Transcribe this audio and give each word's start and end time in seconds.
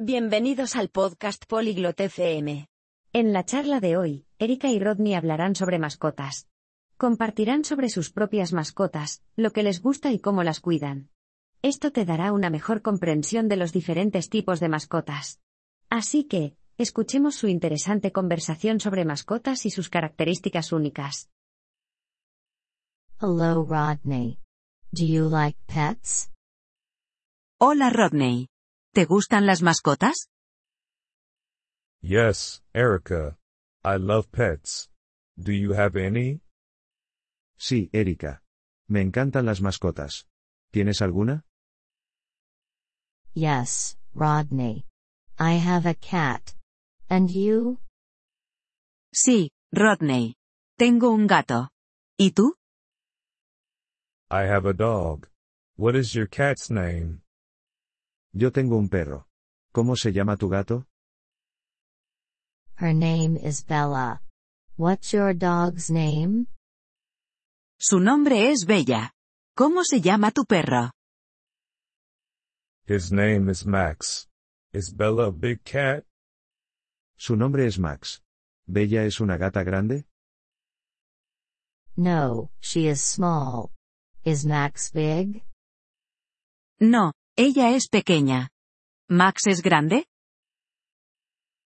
Bienvenidos 0.00 0.74
al 0.74 0.88
podcast 0.88 1.44
Polyglot 1.46 2.00
FM. 2.00 2.66
En 3.12 3.32
la 3.32 3.44
charla 3.44 3.78
de 3.78 3.96
hoy, 3.96 4.26
Erika 4.40 4.68
y 4.68 4.80
Rodney 4.80 5.14
hablarán 5.14 5.54
sobre 5.54 5.78
mascotas. 5.78 6.48
Compartirán 6.96 7.64
sobre 7.64 7.88
sus 7.88 8.10
propias 8.10 8.52
mascotas, 8.52 9.22
lo 9.36 9.52
que 9.52 9.62
les 9.62 9.80
gusta 9.80 10.10
y 10.10 10.18
cómo 10.18 10.42
las 10.42 10.58
cuidan. 10.58 11.10
Esto 11.62 11.92
te 11.92 12.04
dará 12.04 12.32
una 12.32 12.50
mejor 12.50 12.82
comprensión 12.82 13.46
de 13.46 13.56
los 13.56 13.72
diferentes 13.72 14.30
tipos 14.30 14.58
de 14.58 14.68
mascotas. 14.68 15.40
Así 15.90 16.24
que, 16.24 16.56
escuchemos 16.76 17.36
su 17.36 17.46
interesante 17.46 18.10
conversación 18.10 18.80
sobre 18.80 19.04
mascotas 19.04 19.64
y 19.64 19.70
sus 19.70 19.90
características 19.90 20.72
únicas. 20.72 21.30
Hello, 23.20 23.64
Rodney. 23.64 24.40
Do 24.90 25.04
you 25.04 25.28
like 25.28 25.56
pets? 25.68 26.32
Hola 27.60 27.90
Rodney. 27.90 28.48
¿Te 28.94 29.06
gustan 29.06 29.44
las 29.44 29.60
mascotas? 29.60 30.28
Yes, 32.00 32.62
Erica. 32.72 33.36
I 33.84 33.96
love 33.98 34.30
pets. 34.30 34.88
Do 35.36 35.50
you 35.50 35.72
have 35.74 35.96
any? 35.96 36.42
Sí, 37.58 37.90
Erika. 37.92 38.40
Me 38.88 39.00
encantan 39.00 39.46
las 39.46 39.60
mascotas. 39.60 40.28
¿Tienes 40.72 41.02
alguna? 41.02 41.42
Yes, 43.34 43.96
Rodney. 44.14 44.84
I 45.40 45.54
have 45.58 45.86
a 45.86 45.94
cat. 45.96 46.54
And 47.10 47.28
you? 47.30 47.80
Sí, 49.12 49.50
Rodney. 49.72 50.36
Tengo 50.78 51.10
un 51.10 51.26
gato. 51.26 51.70
¿Y 52.16 52.30
tú? 52.30 52.54
I 54.30 54.44
have 54.44 54.66
a 54.66 54.72
dog. 54.72 55.26
What 55.76 55.96
is 55.96 56.14
your 56.14 56.28
cat's 56.28 56.70
name? 56.70 57.23
Yo 58.36 58.50
tengo 58.50 58.76
un 58.76 58.88
perro. 58.88 59.28
¿Cómo 59.72 59.94
se 59.94 60.12
llama 60.12 60.36
tu 60.36 60.48
gato? 60.48 60.86
Her 62.76 62.92
name 62.92 63.36
is 63.36 63.64
Bella. 63.64 64.22
What's 64.76 65.12
your 65.12 65.32
dog's 65.34 65.88
name? 65.88 66.46
Su 67.78 68.00
nombre 68.00 68.50
es 68.50 68.66
Bella. 68.66 69.12
¿Cómo 69.56 69.84
se 69.84 70.00
llama 70.00 70.32
tu 70.32 70.44
perro? 70.44 70.90
His 72.88 73.12
name 73.12 73.48
is 73.48 73.64
Max. 73.64 74.26
Is 74.72 74.92
Bella 74.92 75.26
a 75.26 75.30
big 75.30 75.62
cat? 75.62 76.04
Su 77.16 77.36
nombre 77.36 77.66
es 77.66 77.78
Max. 77.78 78.20
¿Bella 78.66 79.04
es 79.04 79.20
una 79.20 79.36
gata 79.36 79.62
grande? 79.62 80.06
No, 81.96 82.50
she 82.60 82.88
is 82.88 83.00
small. 83.00 83.70
Is 84.24 84.44
Max 84.44 84.90
big? 84.90 85.44
No, 86.80 87.12
ella 87.36 87.74
es 87.74 87.88
pequeña. 87.88 88.48
¿Max 89.08 89.46
es 89.46 89.60
grande? 89.60 90.06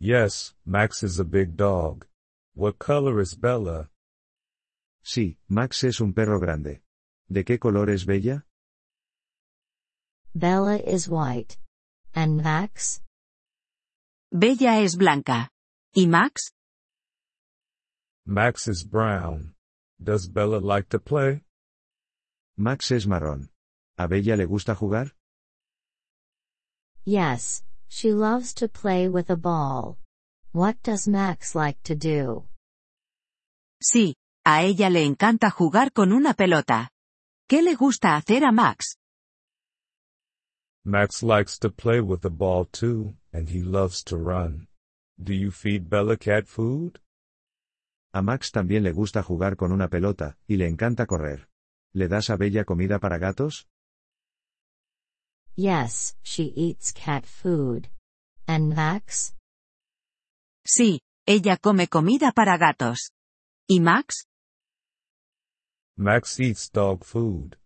Yes, 0.00 0.54
Max 0.64 1.02
is 1.02 1.20
a 1.20 1.24
big 1.24 1.56
dog. 1.56 2.06
What 2.54 2.78
color 2.78 3.20
is 3.20 3.34
Bella? 3.36 3.88
Sí, 5.04 5.38
Max 5.48 5.84
es 5.84 6.00
un 6.00 6.12
perro 6.12 6.40
grande. 6.40 6.82
¿De 7.28 7.44
qué 7.44 7.58
color 7.58 7.90
es 7.90 8.04
Bella? 8.04 8.44
Bella 10.34 10.76
is 10.84 11.08
white. 11.08 11.56
And 12.14 12.42
Max? 12.42 13.00
Bella 14.32 14.80
es 14.82 14.96
blanca. 14.96 15.50
¿Y 15.94 16.06
Max? 16.06 16.52
Max 18.26 18.66
is 18.66 18.84
brown. 18.84 19.54
Does 20.02 20.26
Bella 20.26 20.58
like 20.58 20.88
to 20.88 20.98
play? 20.98 21.44
Max 22.56 22.90
es 22.90 23.06
marrón. 23.06 23.50
¿A 23.96 24.08
Bella 24.08 24.36
le 24.36 24.46
gusta 24.46 24.74
jugar? 24.74 25.14
Yes, 27.06 27.62
she 27.88 28.12
loves 28.12 28.54
to 28.54 28.68
play 28.68 29.08
with 29.08 29.28
a 29.28 29.36
ball. 29.36 29.98
What 30.52 30.82
does 30.82 31.06
Max 31.06 31.54
like 31.54 31.82
to 31.84 31.94
do? 31.94 32.46
Sí, 33.82 34.14
a 34.46 34.62
ella 34.62 34.88
le 34.88 35.04
encanta 35.04 35.50
jugar 35.50 35.92
con 35.92 36.12
una 36.12 36.32
pelota. 36.32 36.88
¿Qué 37.46 37.60
le 37.62 37.74
gusta 37.74 38.16
hacer 38.16 38.42
a 38.42 38.52
Max? 38.52 38.96
Max 40.86 41.22
likes 41.22 41.58
to 41.58 41.70
play 41.70 42.00
with 42.00 42.22
the 42.22 42.30
ball 42.30 42.64
too, 42.64 43.14
and 43.32 43.50
he 43.50 43.62
loves 43.62 44.02
to 44.04 44.16
run. 44.16 44.68
Do 45.22 45.34
you 45.34 45.50
feed 45.50 45.90
Bella 45.90 46.16
cat 46.16 46.46
food? 46.46 47.00
A 48.14 48.22
Max 48.22 48.50
también 48.50 48.82
le 48.82 48.92
gusta 48.92 49.22
jugar 49.22 49.56
con 49.56 49.72
una 49.72 49.88
pelota, 49.88 50.38
y 50.48 50.56
le 50.56 50.68
encanta 50.68 51.04
correr. 51.06 51.48
¿Le 51.92 52.08
das 52.08 52.30
a 52.30 52.36
Bella 52.36 52.64
comida 52.64 52.98
para 52.98 53.18
gatos? 53.18 53.68
Yes, 55.56 56.16
she 56.22 56.52
eats 56.56 56.92
cat 56.92 57.24
food. 57.24 57.88
And 58.48 58.74
Max? 58.74 59.34
Sí, 60.66 61.00
ella 61.26 61.56
come 61.58 61.86
comida 61.86 62.32
para 62.32 62.58
gatos. 62.58 63.12
¿Y 63.68 63.80
Max? 63.80 64.26
Max 65.96 66.40
eats 66.40 66.68
dog 66.68 67.04
food. 67.04 67.56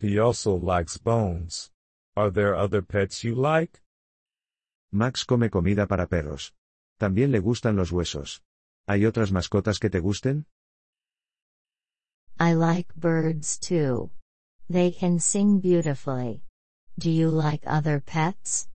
He 0.00 0.18
also 0.18 0.54
likes 0.54 0.96
bones. 0.96 1.70
Are 2.16 2.30
there 2.30 2.54
other 2.54 2.80
pets 2.80 3.22
you 3.24 3.34
like? 3.34 3.82
Max 4.90 5.24
come 5.24 5.50
comida 5.50 5.86
para 5.86 6.06
perros. 6.06 6.54
También 6.98 7.30
le 7.30 7.40
gustan 7.40 7.76
los 7.76 7.90
huesos. 7.90 8.42
¿Hay 8.86 9.04
otras 9.04 9.32
mascotas 9.32 9.78
que 9.78 9.90
te 9.90 9.98
gusten? 10.00 10.46
I 12.38 12.54
like 12.54 12.94
birds 12.96 13.58
too. 13.58 14.10
They 14.70 14.92
can 14.92 15.18
sing 15.18 15.60
beautifully. 15.60 16.43
Do 16.96 17.10
you 17.10 17.28
like 17.30 17.66
other 17.66 18.00
pets? 18.00 18.68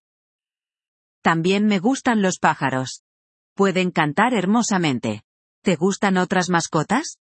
También 1.23 1.67
me 1.67 1.79
gustan 1.79 2.21
los 2.21 2.37
pájaros. 2.37 3.03
Pueden 3.55 3.91
cantar 3.91 4.33
hermosamente. 4.33 5.23
¿Te 5.63 5.75
gustan 5.75 6.17
otras 6.17 6.49
mascotas? 6.49 7.17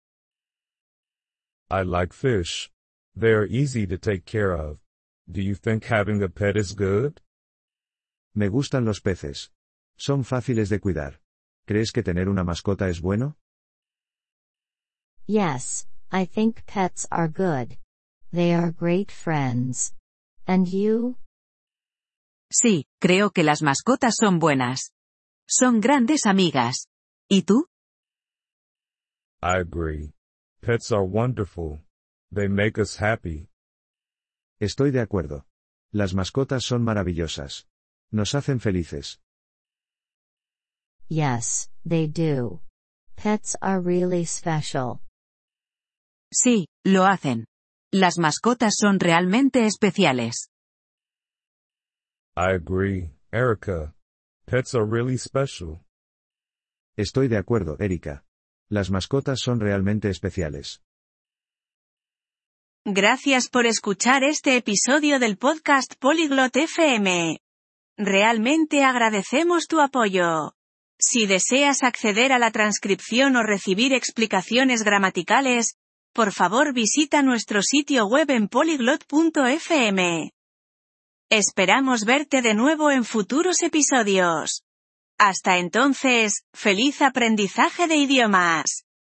I 1.70 1.82
like 1.84 2.12
fish. 2.12 2.70
They 3.16 3.32
are 3.32 3.46
easy 3.46 3.86
to 3.86 3.98
take 3.98 4.24
care 4.24 4.52
of. 4.52 4.78
Do 5.30 5.40
you 5.40 5.54
think 5.54 5.84
having 5.84 6.22
a 6.22 6.28
pet 6.28 6.56
is 6.56 6.74
good? 6.74 7.20
Me 8.34 8.48
gustan 8.48 8.84
los 8.84 9.00
peces. 9.00 9.50
Son 9.96 10.24
fáciles 10.24 10.68
de 10.68 10.80
cuidar. 10.80 11.20
¿Crees 11.66 11.92
que 11.92 12.02
tener 12.02 12.28
una 12.28 12.44
mascota 12.44 12.88
es 12.88 13.00
bueno? 13.00 13.36
Yes, 15.26 15.86
I 16.12 16.26
think 16.26 16.66
pets 16.66 17.06
are 17.10 17.28
good. 17.28 17.78
They 18.32 18.52
are 18.52 18.70
great 18.70 19.10
friends. 19.10 19.94
And 20.46 20.66
you? 20.68 21.16
Sí, 22.50 22.86
creo 23.00 23.30
que 23.30 23.42
las 23.42 23.62
mascotas 23.62 24.14
son 24.20 24.38
buenas. 24.38 24.92
Son 25.48 25.80
grandes 25.80 26.26
amigas. 26.26 26.88
¿Y 27.28 27.42
tú? 27.42 27.66
I 29.42 29.58
agree. 29.60 30.14
Pets 30.60 30.92
are 30.92 31.04
wonderful. 31.04 31.80
They 32.32 32.48
make 32.48 32.80
us 32.80 32.96
happy. 33.00 33.48
Estoy 34.60 34.90
de 34.90 35.00
acuerdo. 35.00 35.46
Las 35.92 36.14
mascotas 36.14 36.64
son 36.64 36.82
maravillosas. 36.82 37.66
Nos 38.10 38.34
hacen 38.34 38.60
felices. 38.60 39.20
Yes, 41.08 41.70
they 41.84 42.06
do. 42.06 42.62
Pets 43.16 43.56
are 43.60 43.80
really 43.80 44.24
special. 44.24 45.00
Sí, 46.32 46.66
lo 46.84 47.04
hacen. 47.04 47.44
Las 47.96 48.18
mascotas 48.18 48.74
son 48.76 48.98
realmente 48.98 49.66
especiales. 49.66 50.50
I 52.36 52.56
agree, 52.56 53.12
Erica. 53.30 53.94
Pets 54.46 54.74
are 54.74 54.84
really 54.84 55.16
special. 55.16 55.78
Estoy 56.96 57.28
de 57.28 57.36
acuerdo, 57.36 57.76
Erika. 57.78 58.24
Las 58.68 58.90
mascotas 58.90 59.38
son 59.38 59.60
realmente 59.60 60.10
especiales. 60.10 60.82
Gracias 62.84 63.48
por 63.48 63.64
escuchar 63.64 64.24
este 64.24 64.56
episodio 64.56 65.20
del 65.20 65.36
podcast 65.36 65.94
Polyglot 66.00 66.56
FM. 66.56 67.38
Realmente 67.96 68.82
agradecemos 68.82 69.68
tu 69.68 69.80
apoyo. 69.80 70.56
Si 70.98 71.26
deseas 71.26 71.84
acceder 71.84 72.32
a 72.32 72.40
la 72.40 72.50
transcripción 72.50 73.36
o 73.36 73.44
recibir 73.44 73.92
explicaciones 73.92 74.82
gramaticales, 74.82 75.76
por 76.14 76.32
favor 76.32 76.72
visita 76.72 77.22
nuestro 77.22 77.60
sitio 77.60 78.06
web 78.06 78.30
en 78.30 78.46
polyglot.fm. 78.48 80.30
Esperamos 81.28 82.04
verte 82.04 82.40
de 82.40 82.54
nuevo 82.54 82.92
en 82.92 83.04
futuros 83.04 83.62
episodios. 83.62 84.62
Hasta 85.18 85.58
entonces, 85.58 86.44
feliz 86.52 87.02
aprendizaje 87.02 87.88
de 87.88 87.96
idiomas. 87.96 88.83